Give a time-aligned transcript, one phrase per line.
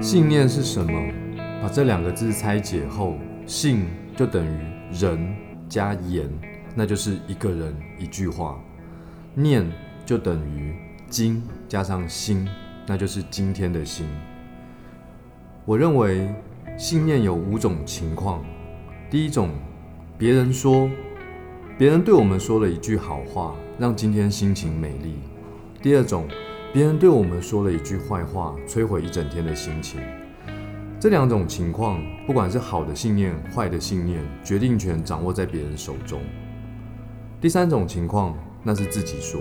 [0.00, 0.98] 信念是什么？
[1.62, 3.84] 把这两个字拆解后，信
[4.16, 4.58] 就等于
[4.98, 5.36] 人
[5.68, 6.26] 加言，
[6.74, 8.58] 那就是一个人一句话；
[9.34, 9.70] 念
[10.06, 10.74] 就等于
[11.10, 12.48] 今加上心，
[12.86, 14.06] 那就是今天的心。
[15.66, 16.26] 我认为
[16.78, 18.42] 信念有五种情况：
[19.10, 19.50] 第一种，
[20.16, 20.88] 别人说，
[21.76, 25.16] 别人对我们说了一句好话，让今天心情美丽；
[25.82, 26.26] 第二种，
[26.72, 30.00] 别人对我们说了一句坏话，摧毁一整天的心情。
[31.00, 36.22] 这两种情况，不管是好的信念、坏的信念，决定权掌握在别人手中。
[37.40, 39.40] 第三种情况，那是自己说，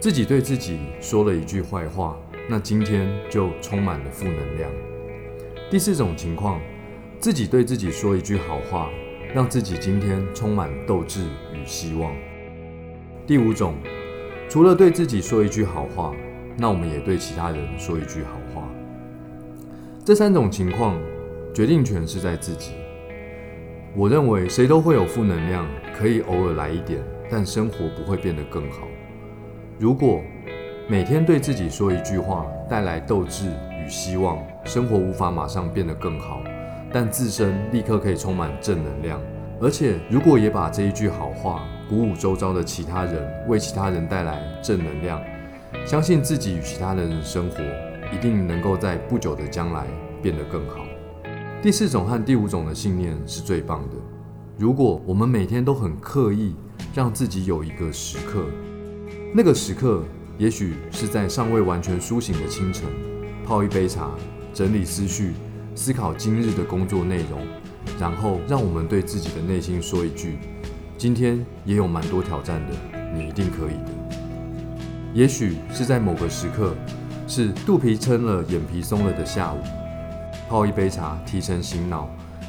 [0.00, 2.16] 自己对自己说了一句坏话，
[2.48, 4.68] 那今天就充满了负能量。
[5.70, 6.60] 第四种情况，
[7.20, 8.90] 自己对自己说一句好话，
[9.32, 11.22] 让自己今天充满斗志
[11.54, 12.12] 与希望。
[13.28, 13.76] 第五种，
[14.48, 16.12] 除了对自己说一句好话。
[16.60, 18.68] 那我们也对其他人说一句好话。
[20.04, 20.98] 这三种情况，
[21.54, 22.72] 决定权是在自己。
[23.94, 25.64] 我认为谁都会有负能量，
[25.96, 27.00] 可以偶尔来一点，
[27.30, 28.88] 但生活不会变得更好。
[29.78, 30.20] 如果
[30.88, 33.50] 每天对自己说一句话，带来斗志
[33.84, 36.42] 与希望，生活无法马上变得更好，
[36.92, 39.20] 但自身立刻可以充满正能量。
[39.60, 45.20] 而且，如果也把这一句好话鼓舞周遭的其他人，为其他人带来正能量。
[45.86, 47.56] 相信自己与其他人的生活
[48.12, 49.86] 一定能够在不久的将来
[50.22, 50.84] 变得更好。
[51.62, 53.96] 第四种和第五种的信念是最棒的。
[54.56, 56.54] 如果我们每天都很刻意
[56.94, 58.44] 让自己有一个时刻，
[59.34, 60.02] 那个时刻
[60.36, 62.84] 也许是在尚未完全苏醒的清晨，
[63.44, 64.10] 泡一杯茶，
[64.52, 65.32] 整理思绪，
[65.74, 67.46] 思考今日的工作内容，
[68.00, 70.38] 然后让我们对自己的内心说一句：
[70.96, 72.74] 今天也有蛮多挑战的，
[73.14, 74.17] 你一定可以的。
[75.14, 76.74] 也许是在某个时刻，
[77.26, 79.58] 是肚皮撑了、眼皮松了的下午，
[80.48, 82.08] 泡一杯茶，提神醒脑，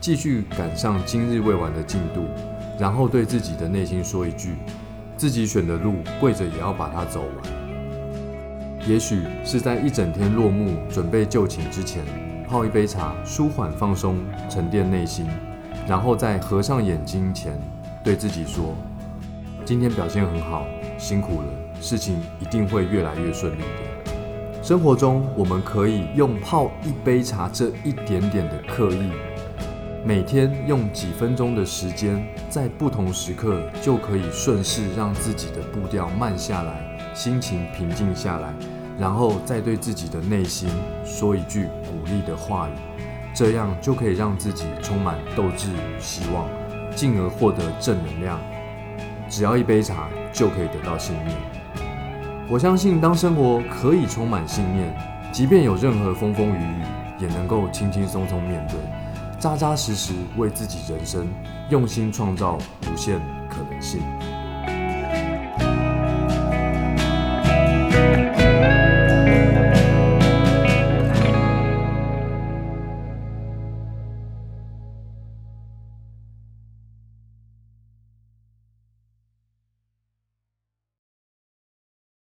[0.00, 2.26] 继续赶上今日未完的进度，
[2.78, 4.56] 然后对自己的内心说一句：
[5.16, 7.60] 自己选的路，跪着也要把它走完。
[8.88, 12.02] 也许是在一整天落幕、准备就寝之前，
[12.48, 15.24] 泡一杯茶，舒缓放松、沉淀内心，
[15.86, 17.56] 然后在合上眼睛前，
[18.02, 18.74] 对自己说：
[19.64, 20.66] 今天表现很好，
[20.98, 21.69] 辛苦了。
[21.80, 24.62] 事情一定会越来越顺利的。
[24.62, 29.10] 生活中，我们可以用泡一杯茶这一点点的刻意，
[30.04, 36.82] 每天用几分钟的时间，在不同时刻就可以顺势让自己的步调慢下来，
[37.14, 38.52] 心情平静下来，
[38.98, 40.68] 然后再对自己的内心
[41.04, 42.72] 说一句鼓励的话语，
[43.34, 46.46] 这样就可以让自己充满斗志与希望，
[46.94, 48.38] 进而获得正能量。
[49.30, 51.59] 只要一杯茶，就可以得到幸运。
[52.52, 54.92] 我相信，当生活可以充满信念，
[55.30, 56.84] 即便有任何风风雨雨，
[57.20, 58.76] 也能够轻轻松松面对，
[59.38, 61.28] 扎扎实实为自己人生
[61.68, 62.58] 用心创造
[62.92, 64.02] 无限可能性。